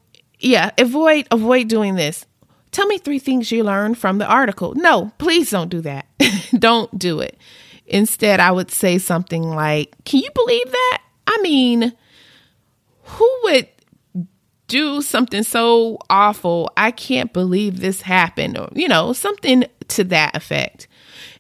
yeah, 0.40 0.70
avoid 0.78 1.28
avoid 1.30 1.68
doing 1.68 1.94
this. 1.94 2.26
Tell 2.72 2.86
me 2.86 2.98
three 2.98 3.18
things 3.18 3.50
you 3.50 3.64
learned 3.64 3.98
from 3.98 4.18
the 4.18 4.26
article. 4.26 4.74
No, 4.74 5.12
please 5.18 5.50
don't 5.50 5.70
do 5.70 5.80
that. 5.80 6.06
don't 6.58 6.96
do 6.98 7.20
it. 7.20 7.36
Instead, 7.86 8.38
I 8.38 8.52
would 8.52 8.70
say 8.70 8.98
something 8.98 9.42
like, 9.42 9.94
Can 10.04 10.20
you 10.20 10.30
believe 10.34 10.70
that? 10.70 11.02
I 11.26 11.38
mean, 11.42 11.92
who 13.02 13.38
would 13.44 13.68
do 14.68 15.02
something 15.02 15.42
so 15.42 15.98
awful? 16.08 16.70
I 16.76 16.92
can't 16.92 17.32
believe 17.32 17.80
this 17.80 18.02
happened, 18.02 18.56
or, 18.56 18.68
you 18.72 18.88
know, 18.88 19.12
something 19.12 19.64
to 19.88 20.04
that 20.04 20.36
effect. 20.36 20.86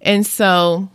And 0.00 0.26
so 0.26 0.88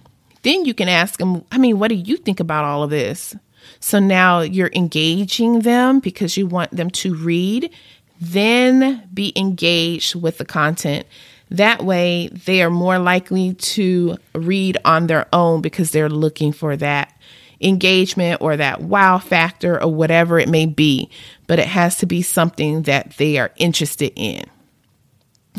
then 0.43 0.65
you 0.65 0.73
can 0.73 0.89
ask 0.89 1.17
them, 1.17 1.43
I 1.51 1.57
mean, 1.57 1.79
what 1.79 1.87
do 1.87 1.95
you 1.95 2.17
think 2.17 2.39
about 2.39 2.65
all 2.65 2.83
of 2.83 2.89
this? 2.89 3.35
So 3.79 3.99
now 3.99 4.41
you're 4.41 4.71
engaging 4.75 5.61
them 5.61 5.99
because 5.99 6.37
you 6.37 6.47
want 6.47 6.71
them 6.71 6.89
to 6.91 7.15
read, 7.15 7.71
then 8.19 9.07
be 9.13 9.33
engaged 9.35 10.15
with 10.15 10.37
the 10.37 10.45
content. 10.45 11.05
That 11.49 11.83
way, 11.83 12.29
they 12.29 12.63
are 12.63 12.69
more 12.69 12.97
likely 12.97 13.53
to 13.53 14.17
read 14.33 14.77
on 14.83 15.07
their 15.07 15.27
own 15.31 15.61
because 15.61 15.91
they're 15.91 16.09
looking 16.09 16.51
for 16.51 16.75
that 16.77 17.13
engagement 17.61 18.41
or 18.41 18.57
that 18.57 18.81
wow 18.81 19.17
factor 19.17 19.81
or 19.81 19.93
whatever 19.93 20.39
it 20.39 20.49
may 20.49 20.65
be. 20.65 21.09
But 21.47 21.59
it 21.59 21.67
has 21.67 21.97
to 21.97 22.05
be 22.05 22.21
something 22.21 22.83
that 22.83 23.17
they 23.17 23.37
are 23.37 23.51
interested 23.57 24.11
in. 24.15 24.45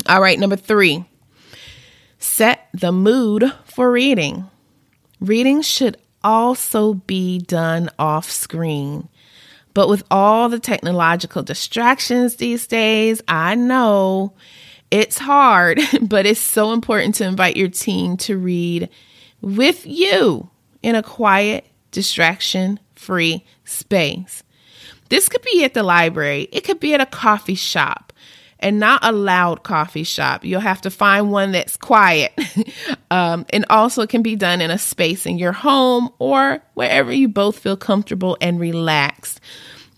All 0.09 0.21
right, 0.21 0.39
number 0.39 0.57
three, 0.57 1.05
set 2.19 2.69
the 2.75 2.93
mood 2.93 3.53
for 3.65 3.91
reading. 3.91 4.51
Reading 5.21 5.63
should 5.63 5.97
also 6.23 6.95
be 6.95 7.39
done 7.39 7.89
off 7.99 8.31
screen. 8.31 9.09
But 9.77 9.91
with 9.91 10.05
all 10.11 10.49
the 10.49 10.59
technological 10.59 11.43
distractions 11.43 12.37
these 12.37 12.67
days, 12.67 13.21
I 13.29 13.57
know 13.57 14.33
it's 14.91 15.19
hard, 15.19 15.79
but 16.01 16.25
it's 16.25 16.41
so 16.41 16.73
important 16.73 17.17
to 17.17 17.27
invite 17.27 17.59
your 17.59 17.69
team 17.69 18.17
to 18.17 18.39
read 18.39 18.89
with 19.43 19.85
you 19.85 20.49
in 20.83 20.95
a 20.95 21.03
quiet, 21.03 21.67
distraction 21.91 22.81
free 22.95 23.45
space. 23.67 24.43
This 25.11 25.29
could 25.29 25.43
be 25.43 25.63
at 25.63 25.75
the 25.75 25.83
library, 25.83 26.49
it 26.53 26.65
could 26.65 26.81
be 26.81 26.95
at 26.95 27.03
a 27.03 27.07
coffee 27.07 27.55
shop, 27.55 28.06
and 28.61 28.79
not 28.79 29.05
a 29.05 29.13
loud 29.13 29.63
coffee 29.63 30.03
shop. 30.03 30.45
You'll 30.45 30.61
have 30.61 30.81
to 30.83 30.91
find 30.91 31.31
one 31.31 31.53
that's 31.53 31.77
quiet. 31.77 32.33
um, 33.11 33.47
and 33.51 33.67
also, 33.71 34.03
it 34.03 34.09
can 34.09 34.23
be 34.23 34.37
done 34.37 34.61
in 34.61 34.71
a 34.71 34.79
space 34.79 35.27
in 35.27 35.39
your 35.39 35.53
home 35.53 36.11
or 36.19 36.61
wherever 36.75 37.13
you 37.13 37.29
both 37.29 37.59
feel 37.59 37.77
comfortable 37.77 38.37
and 38.41 38.59
relaxed. 38.59 39.41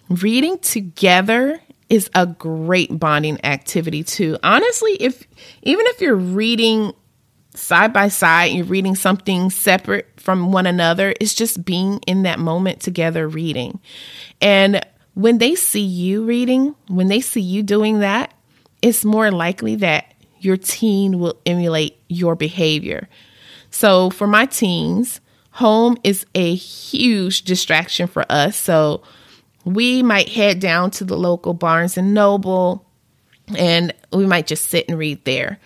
Reading 0.09 0.59
together 0.59 1.61
is 1.89 2.11
a 2.15 2.27
great 2.27 2.99
bonding 2.99 3.45
activity 3.45 4.03
too. 4.03 4.37
Honestly, 4.43 4.93
if 5.01 5.27
even 5.63 5.87
if 5.87 6.01
you're 6.01 6.17
reading 6.17 6.93
side 7.55 7.93
by 7.93 8.09
side, 8.09 8.53
you're 8.53 8.65
reading 8.65 8.95
something 8.95 9.51
separate 9.51 10.07
from 10.17 10.53
one 10.53 10.67
another, 10.67 11.15
it's 11.21 11.35
just 11.35 11.65
being 11.65 11.99
in 12.07 12.23
that 12.23 12.39
moment 12.39 12.81
together 12.81 13.27
reading. 13.27 13.81
And 14.41 14.85
when 15.15 15.39
they 15.39 15.55
see 15.55 15.83
you 15.83 16.25
reading, 16.25 16.75
when 16.89 17.09
they 17.09 17.21
see 17.21 17.41
you 17.41 17.63
doing 17.63 18.01
that, 18.01 18.33
it's 18.83 19.05
more 19.05 19.31
likely 19.31 19.77
that 19.77 20.15
your 20.41 20.57
teen 20.57 21.19
will 21.19 21.39
emulate 21.47 21.99
your 22.09 22.35
behavior. 22.35 23.09
So 23.71 24.11
for 24.11 24.27
my 24.27 24.47
teens, 24.47 25.21
home 25.53 25.99
is 26.05 26.25
a 26.35 26.55
huge 26.55 27.43
distraction 27.43 28.07
for 28.07 28.25
us. 28.31 28.57
So 28.57 29.03
we 29.65 30.03
might 30.03 30.29
head 30.29 30.61
down 30.61 30.91
to 30.93 31.05
the 31.05 31.17
local 31.17 31.55
Barnes 31.55 31.97
and 31.99 32.15
Noble 32.15 32.85
and 33.57 33.95
we 34.13 34.27
might 34.27 34.47
just 34.47 34.69
sit 34.69 34.89
and 34.89 34.99
read 34.99 35.25
there 35.25 35.59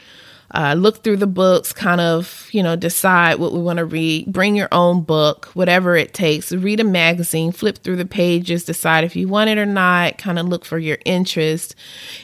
uh, 0.55 0.75
look 0.77 1.03
through 1.03 1.17
the 1.17 1.27
books, 1.27 1.73
kind 1.73 2.01
of, 2.01 2.49
you 2.53 2.63
know, 2.63 2.77
decide 2.77 3.39
what 3.39 3.53
we 3.53 3.61
want 3.61 3.79
to 3.79 3.85
read, 3.85 4.31
bring 4.31 4.55
your 4.55 4.69
own 4.71 5.03
book, 5.03 5.47
whatever 5.55 5.97
it 5.97 6.13
takes, 6.13 6.53
read 6.53 6.79
a 6.81 6.85
magazine, 6.85 7.53
flip 7.53 7.79
through 7.79 7.97
the 7.97 8.05
pages, 8.05 8.65
decide 8.65 9.05
if 9.05 9.17
you 9.17 9.29
want 9.29 9.49
it 9.49 9.57
or 9.57 9.67
not, 9.67 10.19
kind 10.19 10.39
of 10.39 10.47
look 10.47 10.65
for 10.65 10.79
your 10.79 10.99
interest. 11.07 11.75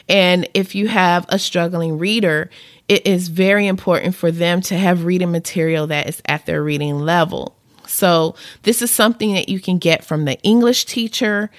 And 0.07 0.47
if 0.53 0.75
you 0.75 0.87
have 0.87 1.25
a 1.29 1.39
struggling 1.39 1.97
reader, 1.97 2.51
it 2.87 3.05
is 3.07 3.29
very 3.29 3.65
important 3.65 4.13
for 4.13 4.31
them 4.31 4.61
to 4.61 4.77
have 4.77 5.05
reading 5.05 5.31
material 5.31 5.87
that 5.87 6.07
is 6.07 6.21
at 6.25 6.45
their 6.45 6.63
reading 6.63 6.99
level. 6.99 7.55
So, 7.87 8.35
this 8.63 8.83
is 8.83 8.91
something 8.91 9.33
that 9.33 9.49
you 9.49 9.59
can 9.59 9.79
get 9.79 10.05
from 10.05 10.25
the 10.25 10.39
English 10.41 10.85
teacher, 10.85 11.49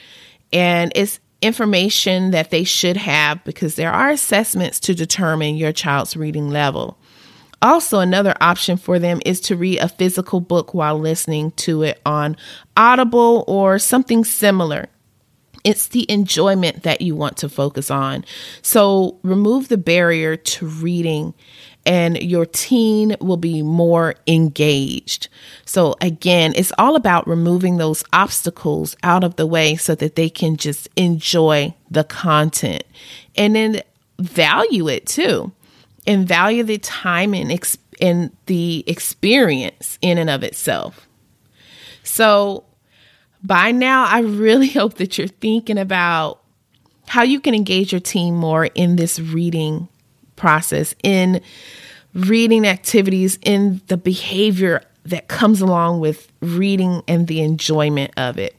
and 0.53 0.93
it's 0.95 1.19
information 1.42 2.31
that 2.33 2.50
they 2.50 2.64
should 2.64 2.96
have 2.96 3.42
because 3.44 3.74
there 3.74 3.92
are 3.92 4.11
assessments 4.11 4.81
to 4.81 4.94
determine 4.94 5.57
your 5.57 5.72
child's 5.72 6.16
reading 6.16 6.50
level. 6.50 6.98
Also, 7.62 7.98
another 7.98 8.35
option 8.40 8.76
for 8.76 8.98
them 8.98 9.20
is 9.26 9.40
to 9.42 9.57
read 9.57 9.79
a 9.79 9.88
physical 9.88 10.40
book 10.40 10.72
while 10.72 10.98
listening 10.98 11.50
to 11.53 11.83
it 11.83 12.00
on 12.07 12.37
Audible 12.76 13.44
or 13.46 13.79
something 13.79 14.24
similar. 14.24 14.88
It's 15.62 15.88
the 15.88 16.11
enjoyment 16.11 16.85
that 16.85 17.03
you 17.03 17.14
want 17.14 17.37
to 17.38 17.50
focus 17.50 17.90
on. 17.90 18.24
So, 18.62 19.18
remove 19.22 19.68
the 19.68 19.76
barrier 19.76 20.37
to 20.37 20.66
reading 20.66 21.35
and 21.87 22.23
your 22.23 22.47
teen 22.47 23.16
will 23.21 23.37
be 23.37 23.62
more 23.62 24.14
engaged. 24.27 25.29
So, 25.64 25.95
again, 26.01 26.53
it's 26.57 26.73
all 26.79 26.97
about 26.97 27.27
removing 27.27 27.77
those 27.77 28.05
obstacles 28.12 28.97
out 29.03 29.25
of 29.25 29.37
the 29.37 29.47
way 29.47 29.77
so 29.77 29.95
that 29.95 30.16
they 30.16 30.29
can 30.29 30.57
just 30.57 30.88
enjoy 30.97 31.75
the 31.90 32.05
content 32.05 32.85
and 33.37 33.57
then 33.57 33.83
value 34.19 34.88
it 34.88 35.07
too, 35.07 35.53
and 36.07 36.29
value 36.29 36.62
the 36.62 36.79
time 36.79 37.35
and, 37.35 37.51
ex- 37.51 37.79
and 38.01 38.37
the 38.47 38.85
experience 38.87 39.99
in 40.03 40.19
and 40.19 40.29
of 40.29 40.43
itself. 40.43 41.09
So, 42.03 42.64
by 43.43 43.73
now, 43.73 44.05
I 44.05 44.21
really 44.21 44.69
hope 44.71 44.95
that 44.95 45.16
you're 45.16 45.29
thinking 45.29 45.79
about 45.79 46.43
how 47.09 47.23
you 47.23 47.40
can 47.40 47.55
engage 47.55 47.93
your 47.93 48.01
team 48.01 48.37
more 48.37 48.66
in 48.66 48.97
this 48.97 49.19
reading 49.19 49.88
process, 50.40 50.94
in 51.03 51.40
reading 52.14 52.66
activities, 52.66 53.38
in 53.42 53.81
the 53.87 53.96
behavior 53.96 54.83
that 55.05 55.29
comes 55.29 55.61
along 55.61 56.00
with 56.00 56.31
reading 56.40 57.03
and 57.07 57.26
the 57.26 57.40
enjoyment 57.40 58.12
of 58.16 58.38
it. 58.38 58.57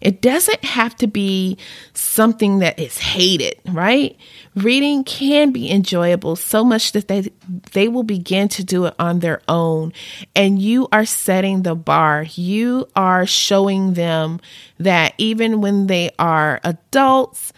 It 0.00 0.20
doesn't 0.20 0.62
have 0.64 0.94
to 0.96 1.06
be 1.06 1.56
something 1.94 2.58
that 2.58 2.78
is 2.78 2.98
hated, 2.98 3.58
right? 3.66 4.16
Reading 4.54 5.02
can 5.02 5.50
be 5.50 5.70
enjoyable 5.70 6.36
so 6.36 6.62
much 6.62 6.92
that 6.92 7.08
they 7.08 7.30
they 7.72 7.88
will 7.88 8.02
begin 8.02 8.48
to 8.48 8.64
do 8.64 8.84
it 8.84 8.94
on 8.98 9.20
their 9.20 9.40
own 9.48 9.94
and 10.36 10.60
you 10.60 10.88
are 10.92 11.06
setting 11.06 11.62
the 11.62 11.74
bar. 11.74 12.26
You 12.34 12.86
are 12.94 13.24
showing 13.24 13.94
them 13.94 14.40
that 14.78 15.14
even 15.16 15.62
when 15.62 15.86
they 15.86 16.10
are 16.18 16.60
adults, 16.64 17.54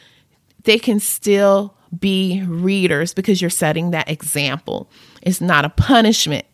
they 0.62 0.78
can 0.78 1.00
still 1.00 1.75
be 1.98 2.42
readers 2.46 3.14
because 3.14 3.40
you're 3.40 3.50
setting 3.50 3.90
that 3.90 4.10
example. 4.10 4.90
It's 5.22 5.40
not 5.40 5.64
a 5.64 5.70
punishment. 5.70 6.46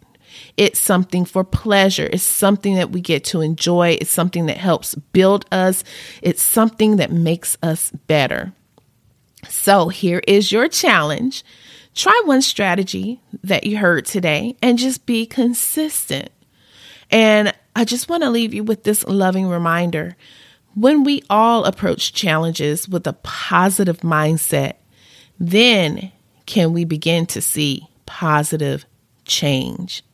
It's 0.57 0.81
something 0.81 1.25
for 1.25 1.45
pleasure. 1.45 2.09
It's 2.13 2.23
something 2.23 2.75
that 2.77 2.91
we 2.91 3.01
get 3.01 3.25
to 3.27 3.41
enjoy. 3.41 3.97
It's 4.01 4.11
something 4.11 4.47
that 4.47 4.57
helps 4.57 4.95
build 4.95 5.47
us. 5.53 5.85
It's 6.21 6.43
something 6.43 6.97
that 6.97 7.13
makes 7.13 7.57
us 7.63 7.91
better. 8.07 8.53
So, 9.49 9.89
here 9.89 10.23
is 10.27 10.53
your 10.53 10.69
challenge. 10.69 11.45
Try 11.95 12.23
one 12.25 12.43
strategy 12.43 13.21
that 13.43 13.65
you 13.65 13.77
heard 13.77 14.07
today 14.07 14.57
and 14.63 14.79
just 14.79 15.05
be 15.05 15.27
consistent. 15.27 16.31
And 17.11 17.53
I 17.77 17.85
just 17.85 18.09
want 18.09 18.23
to 18.23 18.31
leave 18.31 18.55
you 18.55 18.65
with 18.65 18.85
this 18.85 19.05
loving 19.07 19.49
reminder. 19.49 20.17
When 20.75 21.05
we 21.05 21.23
all 21.29 21.65
approach 21.65 22.15
challenges 22.15 22.89
with 22.89 23.07
a 23.07 23.13
positive 23.13 23.99
mindset, 23.99 24.75
then 25.39 26.13
can 26.47 26.73
we 26.73 26.85
begin 26.85 27.27
to 27.27 27.41
see 27.41 27.89
positive 28.07 28.85
change. 29.25 30.05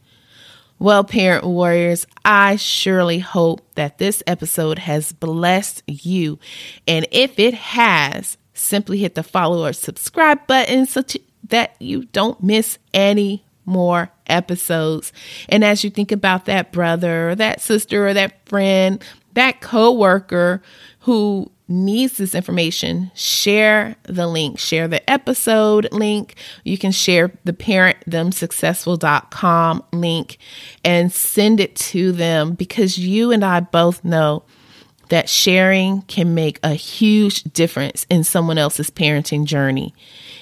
Well, 0.78 1.02
parent 1.02 1.44
warriors, 1.44 2.06
I 2.24 2.56
surely 2.56 3.18
hope 3.18 3.62
that 3.74 3.98
this 3.98 4.22
episode 4.26 4.78
has 4.78 5.12
blessed 5.12 5.82
you. 5.86 6.38
And 6.86 7.06
if 7.10 7.38
it 7.38 7.54
has, 7.54 8.36
simply 8.54 8.98
hit 8.98 9.14
the 9.16 9.22
follow 9.22 9.66
or 9.66 9.72
subscribe 9.72 10.46
button 10.46 10.86
so 10.86 11.02
that 11.48 11.74
you 11.80 12.04
don't 12.06 12.42
miss 12.42 12.78
any 12.94 13.44
more 13.64 14.10
episodes. 14.26 15.12
And 15.48 15.64
as 15.64 15.82
you 15.82 15.90
think 15.90 16.12
about 16.12 16.44
that 16.44 16.72
brother 16.72 17.30
or 17.30 17.34
that 17.34 17.60
sister 17.60 18.06
or 18.06 18.14
that 18.14 18.46
friend 18.48 19.02
that 19.38 19.60
coworker 19.60 20.60
who 21.00 21.48
needs 21.68 22.16
this 22.16 22.34
information, 22.34 23.12
share 23.14 23.94
the 24.04 24.26
link, 24.26 24.58
share 24.58 24.88
the 24.88 25.08
episode 25.08 25.86
link. 25.92 26.34
You 26.64 26.76
can 26.78 26.90
share 26.92 27.30
the 27.44 27.52
parentthemsuccessful.com 27.52 29.84
link 29.92 30.38
and 30.84 31.12
send 31.12 31.60
it 31.60 31.76
to 31.76 32.10
them 32.12 32.54
because 32.54 32.98
you 32.98 33.30
and 33.30 33.44
I 33.44 33.60
both 33.60 34.02
know 34.04 34.44
that 35.10 35.28
sharing 35.28 36.02
can 36.02 36.34
make 36.34 36.58
a 36.62 36.74
huge 36.74 37.42
difference 37.44 38.06
in 38.10 38.24
someone 38.24 38.58
else's 38.58 38.90
parenting 38.90 39.44
journey. 39.44 39.94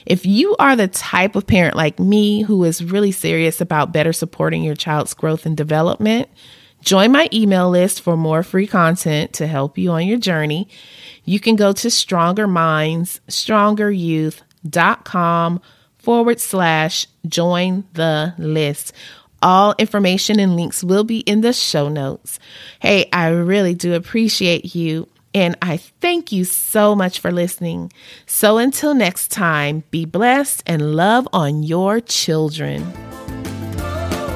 If 0.07 0.27
you 0.27 0.57
are 0.59 0.77
the 0.77 0.89
type 0.89 1.37
of 1.37 1.47
parent 1.47 1.77
like 1.77 1.99
me 1.99 2.43
who 2.43 2.65
is 2.65 2.85
really 2.85 3.13
serious 3.13 3.61
about 3.61 3.93
better 3.93 4.13
supporting 4.13 4.63
your 4.63 4.75
child's 4.75 5.15
growth 5.15 5.47
and 5.47 5.57
development, 5.57 6.29
join 6.81 7.13
my 7.13 7.29
email 7.33 7.71
list 7.71 8.01
for 8.01 8.17
more 8.17 8.43
free 8.43 8.67
content 8.67 9.33
to 9.35 9.47
help 9.47 9.79
you 9.79 9.93
on 9.93 10.05
your 10.07 10.19
journey. 10.19 10.69
You 11.25 11.39
can 11.41 11.57
go 11.57 11.73
to 11.73 11.91
Stronger 11.91 12.47
Minds, 12.47 13.21
strongeryouth.com 13.29 15.61
forward 15.99 16.41
slash 16.41 17.07
join 17.27 17.85
the 17.95 18.35
list 18.39 18.93
all 19.43 19.75
information 19.79 20.41
and 20.41 20.57
links 20.57 20.83
will 20.83 21.05
be 21.05 21.21
in 21.21 21.41
the 21.41 21.53
show 21.53 21.89
notes. 21.89 22.39
Hey, 22.81 23.09
I 23.13 23.29
really 23.29 23.75
do 23.75 23.95
appreciate 23.95 24.75
you. 24.75 25.09
And 25.35 25.57
I 25.61 25.77
thank 25.77 26.33
you 26.33 26.45
so 26.45 26.95
much 26.95 27.21
for 27.21 27.31
listening. 27.31 27.93
So 28.25 28.59
until 28.59 28.95
next 28.95 29.31
time, 29.31 29.85
be 29.91 30.05
blessed 30.05 30.63
and 30.67 30.97
love 30.97 31.29
on 31.33 31.63
your 31.63 32.01
children. 32.01 33.06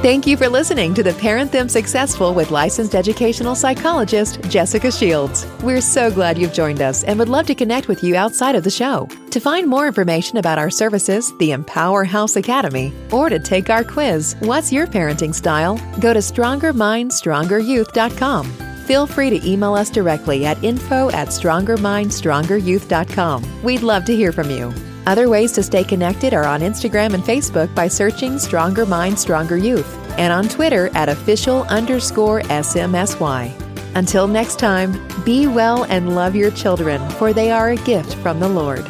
Thank 0.01 0.25
you 0.25 0.35
for 0.35 0.49
listening 0.49 0.95
to 0.95 1.03
the 1.03 1.13
Parent 1.13 1.51
Them 1.51 1.69
Successful 1.69 2.33
with 2.33 2.49
licensed 2.49 2.95
educational 2.95 3.53
psychologist 3.53 4.41
Jessica 4.49 4.91
Shields. 4.91 5.45
We're 5.61 5.79
so 5.79 6.09
glad 6.09 6.39
you've 6.39 6.53
joined 6.53 6.81
us 6.81 7.03
and 7.03 7.19
would 7.19 7.29
love 7.29 7.45
to 7.45 7.53
connect 7.53 7.87
with 7.87 8.03
you 8.03 8.15
outside 8.15 8.55
of 8.55 8.63
the 8.63 8.71
show. 8.71 9.07
To 9.29 9.39
find 9.39 9.67
more 9.67 9.85
information 9.85 10.37
about 10.37 10.57
our 10.57 10.71
services, 10.71 11.31
the 11.37 11.51
Empower 11.51 12.03
House 12.03 12.35
Academy, 12.35 12.91
or 13.11 13.29
to 13.29 13.37
take 13.37 13.69
our 13.69 13.83
quiz, 13.83 14.35
What's 14.39 14.73
Your 14.73 14.87
Parenting 14.87 15.35
Style? 15.35 15.77
go 15.99 16.15
to 16.15 16.19
StrongerMindStrongerYouth.com. 16.19 18.51
Feel 18.85 19.05
free 19.05 19.29
to 19.29 19.47
email 19.47 19.75
us 19.75 19.91
directly 19.91 20.47
at 20.47 20.63
info 20.63 21.11
at 21.11 21.27
StrongerMindStrongerYouth.com. 21.27 23.63
We'd 23.63 23.83
love 23.83 24.05
to 24.05 24.15
hear 24.15 24.31
from 24.31 24.49
you. 24.49 24.73
Other 25.07 25.29
ways 25.29 25.51
to 25.53 25.63
stay 25.63 25.83
connected 25.83 26.33
are 26.33 26.45
on 26.45 26.61
Instagram 26.61 27.13
and 27.13 27.23
Facebook 27.23 27.73
by 27.73 27.87
searching 27.87 28.37
Stronger 28.37 28.85
Mind, 28.85 29.17
Stronger 29.17 29.57
Youth, 29.57 29.97
and 30.17 30.31
on 30.31 30.47
Twitter 30.47 30.89
at 30.93 31.09
official 31.09 31.63
underscore 31.63 32.41
SMSY. 32.43 33.95
Until 33.95 34.27
next 34.27 34.59
time, 34.59 34.93
be 35.25 35.47
well 35.47 35.85
and 35.85 36.15
love 36.15 36.35
your 36.35 36.51
children, 36.51 37.09
for 37.11 37.33
they 37.33 37.51
are 37.51 37.69
a 37.69 37.77
gift 37.77 38.13
from 38.15 38.39
the 38.39 38.47
Lord. 38.47 38.85